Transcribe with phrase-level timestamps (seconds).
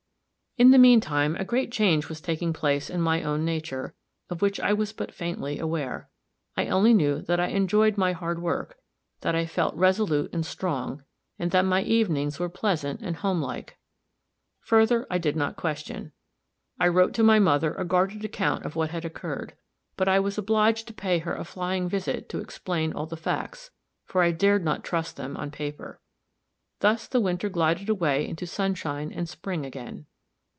[0.57, 3.95] In the mean time a great change was taking place in my own nature,
[4.29, 6.09] of which I was but faintly aware.
[6.57, 8.75] I only knew that I enjoyed my hard work
[9.21, 11.05] that I felt resolute and strong,
[11.39, 13.79] and that my evenings were pleasant and homelike.
[14.59, 16.11] Further, I did not question.
[16.77, 19.55] I wrote to my mother a guarded account of what had occurred;
[19.95, 23.71] but I was obliged to pay her a flying visit to explain all the facts,
[24.03, 26.01] for I dared not trust them on paper.
[26.81, 30.07] Thus the winter glided away into sunshine and spring again.